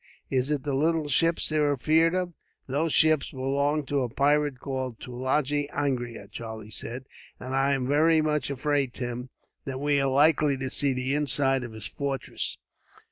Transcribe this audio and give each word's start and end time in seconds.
Is 0.31 0.49
it 0.49 0.63
the 0.63 0.73
little 0.73 1.07
ships 1.09 1.47
they're 1.47 1.71
afeared 1.71 2.15
of?" 2.15 2.33
"Those 2.65 2.91
ships 2.91 3.29
belong 3.29 3.85
to 3.85 4.01
a 4.01 4.09
pirate 4.09 4.59
called 4.59 4.99
Tulagi 4.99 5.69
Angria," 5.69 6.27
Charlie 6.31 6.71
said, 6.71 7.05
"and 7.39 7.55
I 7.55 7.73
am 7.73 7.85
very 7.87 8.19
much 8.19 8.49
afraid, 8.49 8.95
Tim, 8.95 9.29
that 9.65 9.79
we 9.79 10.01
are 10.01 10.09
likely 10.09 10.57
to 10.57 10.71
see 10.71 10.93
the 10.93 11.13
inside 11.13 11.63
of 11.63 11.73
his 11.73 11.85
fortress." 11.85 12.57